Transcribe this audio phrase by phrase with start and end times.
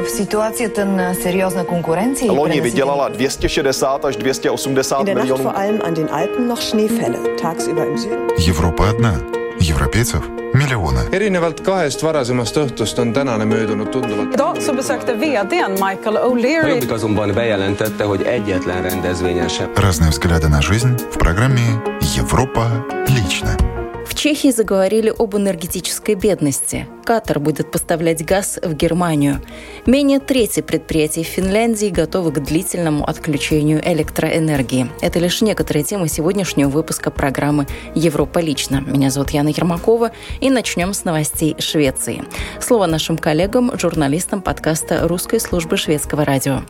[0.00, 2.28] В ситуации ten серьезной конкуренции...
[2.28, 5.44] Loni vydělala 260 až 280 milionů.
[5.44, 7.18] vor allem an den Alpen noch Schneefälle.
[7.40, 8.18] Tagsüber im Süden.
[8.48, 9.20] Европа одна.
[9.60, 10.22] Европейцев
[10.54, 11.00] миллионы.
[11.12, 14.34] erinevalt kahest varasemast õhtust on tänane möödunud tunduvalt.
[14.34, 16.68] Idag så besökte vdn Michael O'Leary.
[16.68, 19.68] Jobbik azonban bejelentette, hogy egyetlen rendezvényen sem.
[19.74, 21.80] Разные взгляды на жизнь в программе
[22.16, 23.69] «Европа лично».
[24.21, 26.87] Чехии заговорили об энергетической бедности.
[27.05, 29.41] Катар будет поставлять газ в Германию.
[29.87, 34.91] Менее трети предприятий в Финляндии готовы к длительному отключению электроэнергии.
[35.01, 38.81] Это лишь некоторые темы сегодняшнего выпуска программы «Европа лично».
[38.81, 42.23] Меня зовут Яна Ермакова, и начнем с новостей Швеции.
[42.59, 46.61] Слово нашим коллегам, журналистам подкаста русской службы шведского радио.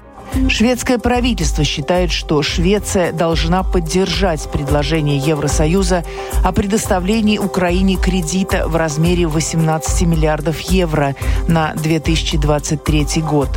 [0.48, 6.04] Шведское правительство считает, что Швеция должна поддержать предложение Евросоюза
[6.44, 11.16] о предоставлении Украине кредита в размере 18 миллиардов евро
[11.48, 13.50] на 2023 год.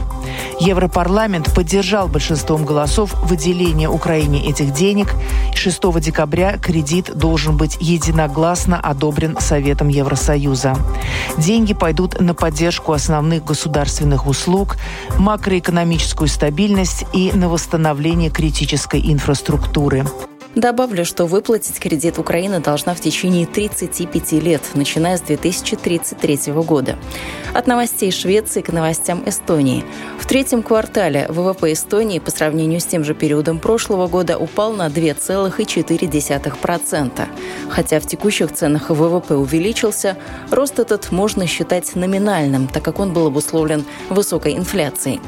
[0.58, 5.14] Европарламент поддержал большинством голосов выделение Украине этих денег.
[5.55, 10.77] 6 декабря кредит должен быть единогласно одобрен Советом Евросоюза.
[11.36, 14.77] Деньги пойдут на поддержку основных государственных услуг,
[15.19, 20.07] макроэкономическую стабильность стабильность и на восстановление критической инфраструктуры.
[20.55, 26.97] Добавлю, что выплатить кредит Украина должна в течение 35 лет, начиная с 2033 года.
[27.52, 29.84] От новостей Швеции к новостям Эстонии.
[30.16, 34.86] В третьем квартале ВВП Эстонии по сравнению с тем же периодом прошлого года упал на
[34.86, 37.28] 2,4%.
[37.69, 40.16] Хотя в текущих ценах ВВП увеличился,
[40.52, 45.20] рост этот можно считать номинальным, так как он был обусловлен высокой инфляцией.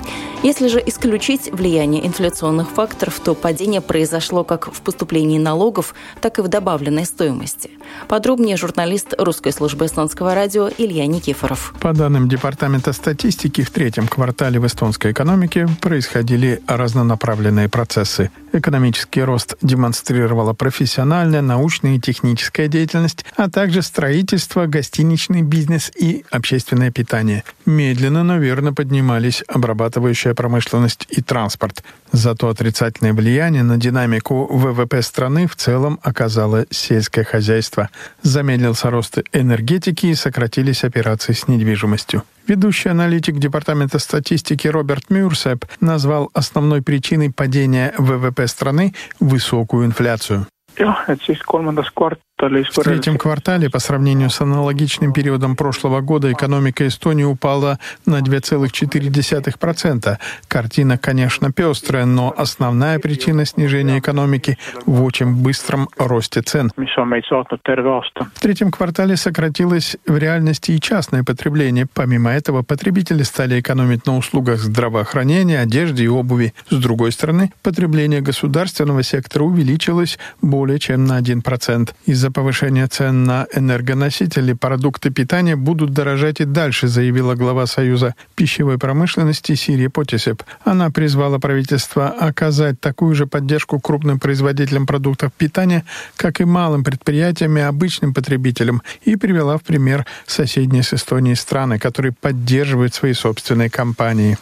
[0.42, 6.39] Если же исключить влияние инфляционных факторов, то падение произошло как в поступлении поступлении налогов, так
[6.39, 7.70] и в добавленной стоимости.
[8.09, 11.72] Подробнее журналист русской службы эстонского радио Илья Никифоров.
[11.81, 18.31] По данным Департамента статистики, в третьем квартале в эстонской экономике происходили разнонаправленные процессы.
[18.53, 26.91] Экономический рост демонстрировала профессиональная, научная и техническая деятельность, а также строительство, гостиничный бизнес и общественное
[26.91, 27.44] питание.
[27.66, 31.83] Медленно, но верно поднимались обрабатывающая промышленность и транспорт.
[32.16, 37.91] Зато отрицательное влияние на динамику ВВП страны в целом оказало сельское хозяйство.
[38.22, 42.22] Замедлился рост энергетики и сократились операции с недвижимостью.
[42.47, 50.47] Ведущий аналитик Департамента статистики Роберт Мюрсеп назвал основной причиной падения ВВП страны высокую инфляцию.
[50.78, 56.31] Jah, et siis kolmandas kvart-, В третьем квартале по сравнению с аналогичным периодом прошлого года
[56.31, 60.19] экономика Эстонии упала на 2,4%.
[60.47, 66.70] Картина, конечно, пестрая, но основная причина снижения экономики в очень быстром росте цен.
[66.76, 71.86] В третьем квартале сократилось в реальности и частное потребление.
[71.86, 76.53] Помимо этого, потребители стали экономить на услугах здравоохранения, одежде и обуви.
[76.69, 81.91] С другой стороны, потребление государственного сектора увеличилось более чем на 1%.
[82.06, 88.78] Из-за повышения цен на энергоносители продукты питания будут дорожать и дальше, заявила глава Союза пищевой
[88.78, 90.43] промышленности Сирия Потисеп.
[90.65, 95.84] Она призвала правительство оказать такую же поддержку крупным производителям продуктов питания,
[96.16, 101.78] как и малым предприятиям и обычным потребителям, и привела в пример соседние с Эстонией страны,
[101.78, 104.37] которые поддерживают свои собственные компании.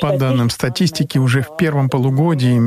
[0.00, 2.58] По данным статистики, уже в первом полугодии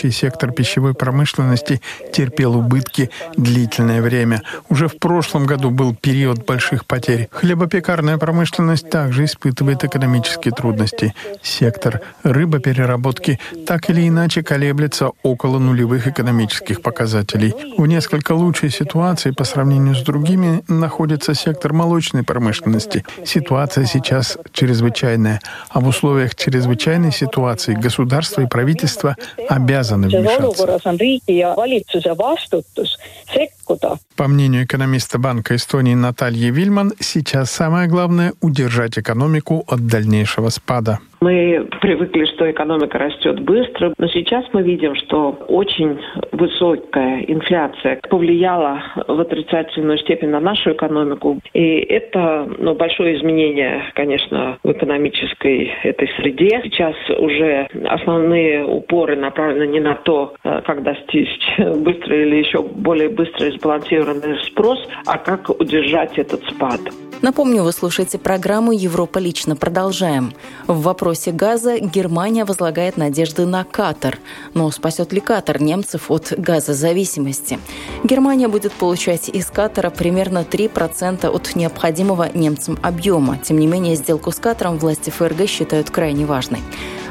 [0.00, 1.80] мясоперерабатывающий сектор пищевой промышленности
[2.12, 4.42] терпел убытки длительное время.
[4.68, 7.28] Уже в прошлом году был период больших потерь.
[7.30, 11.14] Хлебопекарная промышленность также испытывает экономические трудности.
[11.42, 17.54] Сектор рыбопереработки так или иначе колеблется около нулевых экономических показателей.
[17.78, 23.04] В несколько лучшей ситуации по сравнению с другими находится сектор молочной промышленности.
[23.24, 25.40] Ситуация сейчас чрезвычайная,
[25.70, 29.16] а в условиях чрезвычайной ситуации государство и правительство
[29.48, 32.98] обязаны вмешаться valitsuse vastutus
[33.34, 33.98] sekkuda.
[34.16, 40.98] По мнению экономиста Банка Эстонии Натальи Вильман, сейчас самое главное– удержать экономику от дальнейшего спада.
[41.22, 45.98] Мы привыкли, что экономика растет быстро, но сейчас мы видим, что очень
[46.32, 51.38] высокая инфляция повлияла в отрицательную степень на нашу экономику.
[51.52, 56.62] И это ну, большое изменение, конечно, в экономической этой среде.
[56.64, 63.10] Сейчас уже основные упоры направлены не на то, э, как достичь быстро или еще более
[63.10, 66.80] быстро сбалансированный спрос, а как удержать этот спад.
[67.22, 69.54] Напомню, вы слушаете программу «Европа лично».
[69.54, 70.32] Продолжаем.
[70.66, 74.18] В вопросе газа Германия возлагает надежды на Катар.
[74.54, 77.58] Но спасет ли Катар немцев от газозависимости?
[78.04, 83.36] Германия будет получать из Катара примерно 3% от необходимого немцам объема.
[83.36, 86.60] Тем не менее, сделку с Катаром власти ФРГ считают крайне важной.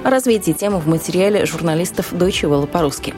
[0.04, 3.14] Развейте тему в материале журналистов Deutsche Welle по-русски.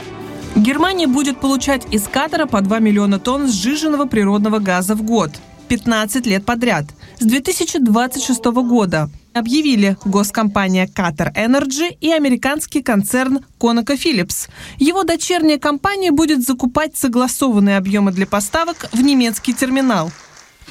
[0.58, 5.32] Германия будет получать из Катара по 2 миллиона тонн сжиженного природного газа в год–
[5.72, 6.84] 15 лет подряд.
[7.20, 14.50] С 2026 года объявили госкомпания Qatar Energy и американский концерн ConocoPhillips.
[14.80, 20.12] Его дочерняя компания будет закупать согласованные объемы для поставок в немецкий терминал–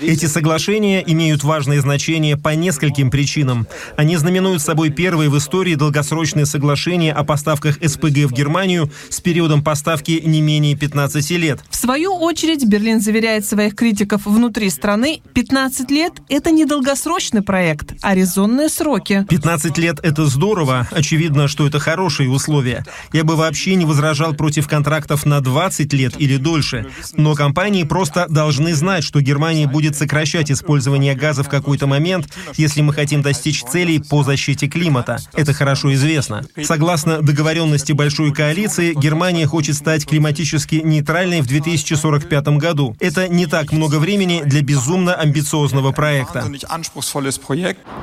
[0.01, 3.67] эти соглашения имеют важное значение по нескольким причинам.
[3.97, 9.63] Они знаменуют собой первые в истории долгосрочные соглашения о поставках СПГ в Германию с периодом
[9.63, 11.61] поставки не менее 15 лет.
[11.71, 17.95] В свою очередь, Берлин заверяет своих критиков внутри страны, 15 лет– это не долгосрочный проект,
[18.03, 19.27] а резонные сроки.
[19.29, 20.87] 15 лет– это здорово.
[20.91, 22.85] Очевидно, что это хорошие условия.
[23.13, 26.87] Я бы вообще не возражал против контрактов на 20 лет или дольше.
[27.17, 32.29] Но компании просто должны знать, что Германия будет будет сокращать использование газа в какой-то момент,
[32.57, 35.19] если мы хотим достичь целей по защите климата.
[35.33, 36.45] Это хорошо известно.
[36.63, 42.95] Согласно договоренности Большой коалиции, Германия хочет стать климатически нейтральной в 2045 году.
[43.01, 46.45] Это не так много времени для безумно амбициозного проекта.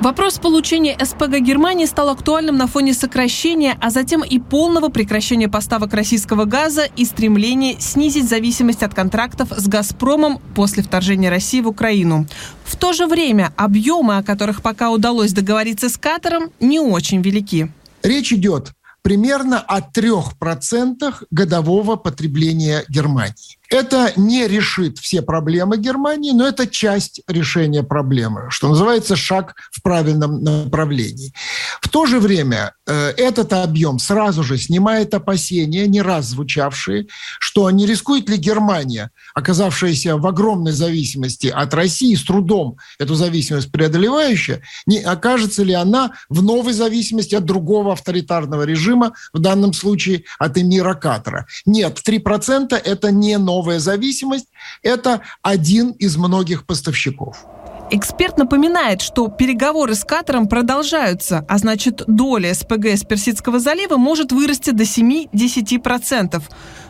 [0.00, 5.94] Вопрос получения СПГ Германии стал актуальным на фоне сокращения, а затем и полного прекращения поставок
[5.94, 11.77] российского газа и стремления снизить зависимость от контрактов с «Газпромом» после вторжения России в Украину.
[12.64, 17.70] В то же время объемы, о которых пока удалось договориться с Катаром, не очень велики.
[18.02, 18.72] Речь идет
[19.02, 23.57] примерно о 3% годового потребления Германии.
[23.70, 29.82] Это не решит все проблемы Германии, но это часть решения проблемы, что называется шаг в
[29.82, 31.34] правильном направлении.
[31.82, 37.08] В то же время э, этот объем сразу же снимает опасения, не раз звучавшие,
[37.40, 43.70] что не рискует ли Германия, оказавшаяся в огромной зависимости от России, с трудом эту зависимость
[43.70, 50.24] преодолевающая, не окажется ли она в новой зависимости от другого авторитарного режима, в данном случае
[50.38, 51.46] от эмира Катара.
[51.66, 54.46] Нет, 3% это не новая новая зависимость–
[54.82, 57.44] это один из многих поставщиков.
[57.90, 64.30] Эксперт напоминает, что переговоры с Катаром продолжаются, а значит доля СПГ из Персидского залива может
[64.30, 66.42] вырасти до 7-10%.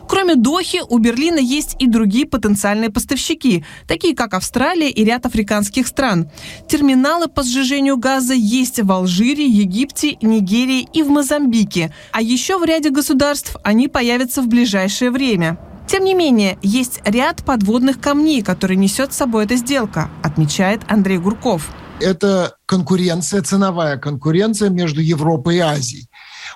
[0.09, 5.87] Кроме Дохи, у Берлина есть и другие потенциальные поставщики, такие как Австралия и ряд африканских
[5.87, 6.29] стран.
[6.67, 11.93] Терминалы по сжижению газа есть в Алжире, Египте, Нигерии и в Мозамбике.
[12.11, 15.57] А еще в ряде государств они появятся в ближайшее время.
[15.89, 21.17] Тем не менее, есть ряд подводных камней, которые несет с собой эта сделка, отмечает Андрей
[21.17, 21.67] Гурков.
[21.99, 26.07] Это конкуренция, ценовая конкуренция между Европой и Азией.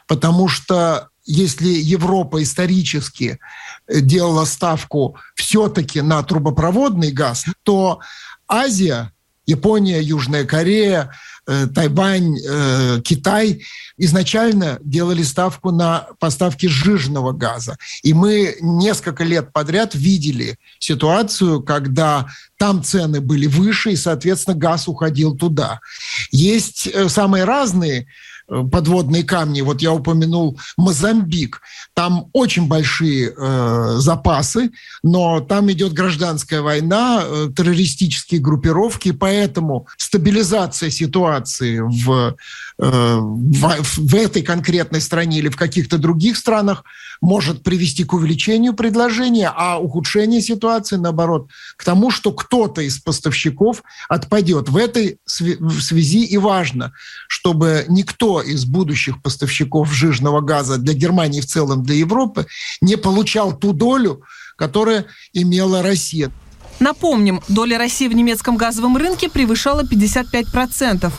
[0.07, 3.39] Потому что если Европа исторически
[3.87, 8.01] э, делала ставку все-таки на трубопроводный газ, то
[8.47, 9.12] Азия,
[9.45, 11.11] Япония, Южная Корея,
[11.45, 13.65] Э, Тайвань, э, Китай
[13.97, 17.77] изначально делали ставку на поставки сжиженного газа.
[18.01, 24.87] И мы несколько лет подряд видели ситуацию, когда там цены были выше, и, соответственно, газ
[24.87, 25.81] уходил туда.
[26.31, 28.07] Есть э, самые разные
[28.47, 29.61] подводные камни.
[29.61, 31.61] Вот я упомянул Мозамбик.
[31.93, 40.89] Там очень большие э, запасы, но там идет гражданская война, э, террористические группировки, поэтому стабилизация
[40.89, 42.35] ситуации в,
[42.79, 46.83] э, в, в этой конкретной стране или в каких-то других странах
[47.21, 53.83] может привести к увеличению предложения, а ухудшение ситуации, наоборот, к тому, что кто-то из поставщиков
[54.09, 54.69] отпадет.
[54.69, 56.91] В этой связи и важно,
[57.29, 62.47] чтобы никто из будущих поставщиков жирного газа для Германии в целом, для Европы,
[62.81, 64.21] не получал ту долю,
[64.55, 66.31] которая имела Россия.
[66.79, 71.11] Напомним, доля России в немецком газовом рынке превышала 55%.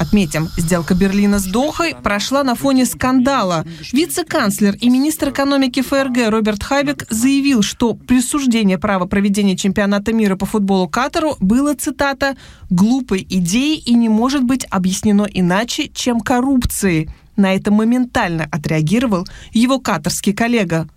[0.00, 3.66] Отметим, сделка Берлина с Дохой прошла на фоне скандала.
[3.92, 10.46] Вице-канцлер и министр экономики ФРГ Роберт Хайбек заявил, что присуждение права проведения чемпионата мира по
[10.46, 12.34] футболу Катару было, цитата,
[12.70, 17.10] «глупой идеей и не может быть объяснено иначе, чем коррупцией».
[17.36, 20.88] На это моментально отреагировал его катарский коллега.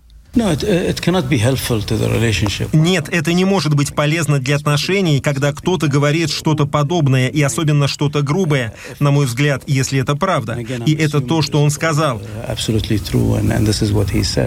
[2.72, 7.86] Нет, это не может быть полезно для отношений, когда кто-то говорит что-то подобное и особенно
[7.86, 10.58] что-то грубое, на мой взгляд, если это правда.
[10.86, 12.20] И это то, что он сказал.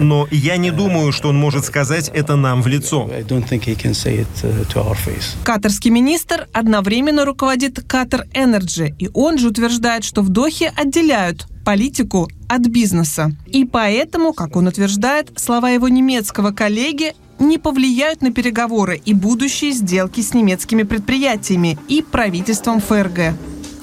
[0.00, 3.10] Но я не думаю, что он может сказать это нам в лицо.
[5.42, 12.28] Катарский министр одновременно руководит Qatar Energy, и он же утверждает, что в Дохе отделяют политику
[12.48, 13.32] от бизнеса.
[13.46, 19.72] И поэтому, как он утверждает, слова его немецкого коллеги не повлияют на переговоры и будущие
[19.72, 23.34] сделки с немецкими предприятиями и правительством ФРГ.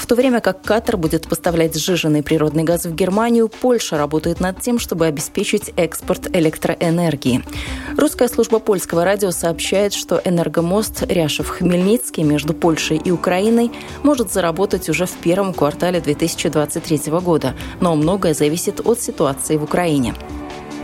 [0.06, 4.62] В то время как Катар будет поставлять сжиженный природный газ в Германию, Польша работает над
[4.62, 7.44] тем, чтобы обеспечить экспорт электроэнергии.
[7.98, 13.72] Русская служба польского радио сообщает, что энергомост Ряшев-Хмельницкий между Польшей и Украиной
[14.04, 20.14] может заработать уже в первом квартале 2023 года, но многое зависит от ситуации в Украине.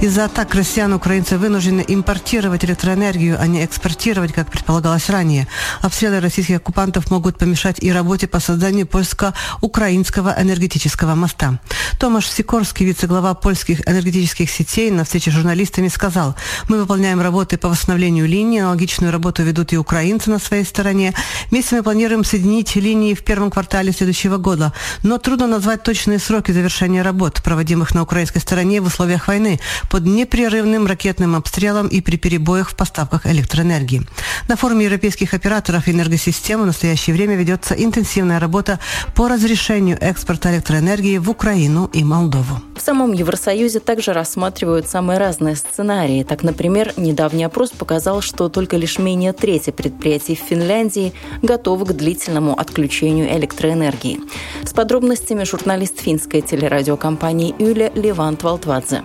[0.01, 5.47] Из-за атак россиян украинцы вынуждены импортировать электроэнергию, а не экспортировать, как предполагалось ранее.
[5.79, 11.59] Обстрелы российских оккупантов могут помешать и работе по созданию польско-украинского энергетического моста.
[11.99, 16.35] Томаш Сикорский, вице-глава польских энергетических сетей, на встрече с журналистами сказал,
[16.67, 21.13] мы выполняем работы по восстановлению линии, аналогичную работу ведут и украинцы на своей стороне.
[21.51, 24.73] Вместе мы планируем соединить линии в первом квартале следующего года.
[25.03, 29.59] Но трудно назвать точные сроки завершения работ, проводимых на украинской стороне в условиях войны,
[29.91, 34.03] под непрерывным ракетным обстрелом и при перебоях в поставках электроэнергии.
[34.47, 38.79] На форуме европейских операторов энергосистем в настоящее время ведется интенсивная работа
[39.15, 42.61] по разрешению экспорта электроэнергии в Украину и Молдову.
[42.77, 46.23] В самом Евросоюзе также рассматривают самые разные сценарии.
[46.23, 51.91] Так, например, недавний опрос показал, что только лишь менее трети предприятий в Финляндии готовы к
[51.91, 54.21] длительному отключению электроэнергии.
[54.63, 59.03] С подробностями журналист финской телерадиокомпании Юля Левант Валтвадзе.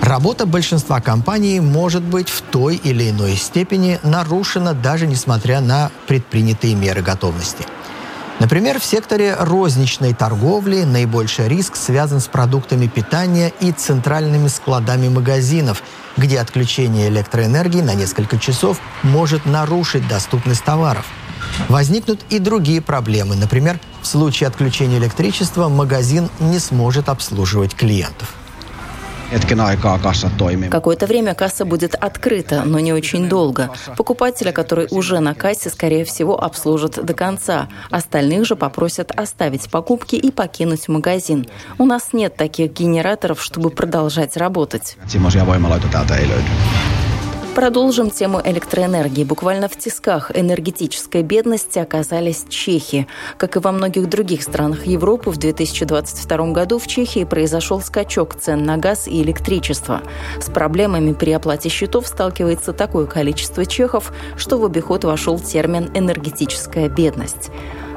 [0.00, 6.74] Работа большинства компаний может быть в той или иной степени нарушена даже несмотря на предпринятые
[6.74, 7.66] меры готовности.
[8.38, 15.82] Например, в секторе розничной торговли наибольший риск связан с продуктами питания и центральными складами магазинов,
[16.16, 21.06] где отключение электроэнергии на несколько часов может нарушить доступность товаров.
[21.68, 23.34] Возникнут и другие проблемы.
[23.34, 28.32] Например, в случае отключения электричества магазин не сможет обслуживать клиентов.
[30.68, 33.70] Какое-то время касса будет открыта, но не очень долго.
[33.96, 37.68] Покупателя, который уже на кассе, скорее всего, обслужат до конца.
[37.90, 41.46] Остальных же попросят оставить покупки и покинуть магазин.
[41.78, 44.96] У нас нет таких генераторов, чтобы продолжать работать.
[47.58, 49.24] Продолжим тему электроэнергии.
[49.24, 53.08] Буквально в тисках энергетической бедности оказались чехи.
[53.36, 58.62] Как и во многих других странах Европы, в 2022 году в Чехии произошел скачок цен
[58.62, 60.02] на газ и электричество.
[60.40, 66.88] С проблемами при оплате счетов сталкивается такое количество чехов, что в обиход вошел термин «энергетическая
[66.88, 67.50] бедность».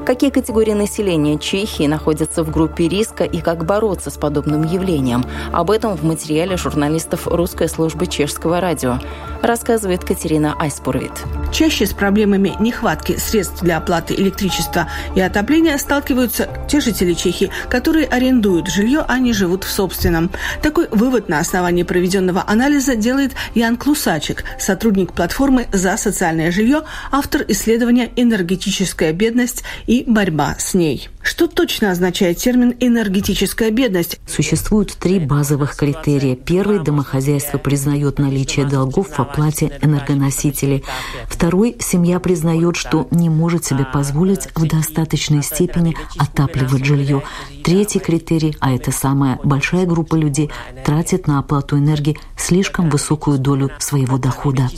[0.06, 5.24] Какие категории населения Чехии находятся в группе риска и как бороться с подобным явлением?
[5.54, 8.98] Об этом в материале журналистов русской службы чешского радио
[9.42, 11.12] рассказывает Катерина Айспурвит.
[11.52, 18.06] Чаще с проблемами нехватки средств для оплаты электричества и отопления сталкиваются те жители Чехии, которые
[18.06, 20.32] арендуют жилье, а не живут в собственном.
[20.62, 27.44] Такой вывод на основании проведенного анализа делает Ян Клусачек, сотрудник платформы «За социальное жилье», автор
[27.48, 31.10] исследования «Энергетическая бедность и борьба с ней».
[31.22, 34.20] Что точно означает термин «энергетическая бедность»?
[34.28, 36.36] Существуют три базовых критерия.
[36.36, 40.84] Первый– домохозяйство признает наличие долгов в оплате энергоносителей.
[41.28, 47.24] Второй– семья признает, что не может себе позволить в достаточной степени отапливать жилье.
[47.64, 50.50] Третий критерий, а это самая большая группа людей,
[50.84, 54.70] тратит на оплату энергии слишком высокую долю своего дохода.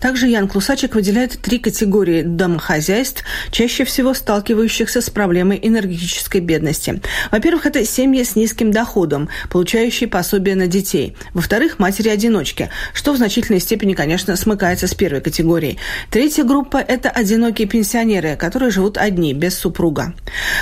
[0.00, 7.00] Также Ян Клусачек выделяет три категории домохозяйств, чаще всего сталкивающихся с проблемой энергетической бедности.
[7.30, 11.16] Во-первых, это семьи с низким доходом, получающие пособие на детей.
[11.34, 15.78] Во-вторых, матери-одиночки, что в значительной степени, конечно, смыкается с первой категорией.
[16.10, 20.14] Третья группа– это одинокие пенсионеры, которые живут одни, без супруга.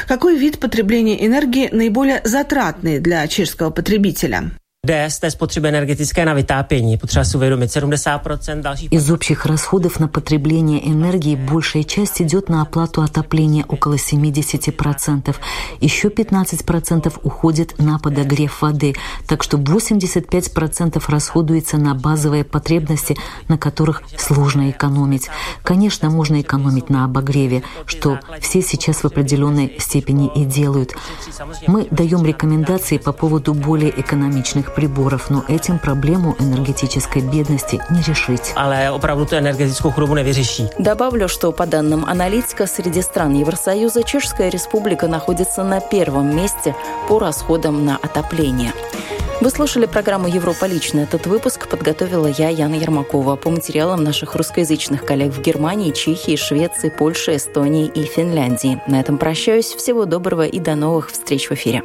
[0.09, 4.51] Какой вид потребления энергии наиболее затратный для чешского потребителя?
[8.93, 15.35] Из общих расходов на потребление энергии большая часть идет на оплату отопления, около 70%.
[15.81, 18.95] Еще 15% уходит на подогрев воды.
[19.26, 23.16] Так что 85% расходуется на базовые потребности,
[23.49, 25.28] на которых сложно экономить.
[25.64, 30.95] Конечно, можно экономить на обогреве, что все сейчас в определенной степени и делают.
[31.66, 38.52] Мы даем рекомендации по поводу более экономичных приборов, но этим проблему энергетической бедности не решить.
[40.78, 46.76] Добавлю, что по данным аналитика, среди стран Евросоюза Чешская Республика находится на первом месте
[47.09, 48.73] по расходам на отопление.
[49.40, 51.00] Вы слушали программу «Европа лично».
[51.00, 56.88] Этот выпуск подготовила я, Яна Ермакова, по материалам наших русскоязычных коллег в Германии, Чехии, Швеции,
[56.88, 58.80] Польше, Эстонии и Финляндии.
[58.87, 59.75] На этом прощаюсь.
[59.75, 61.83] Всего доброго и до новых встреч в эфире.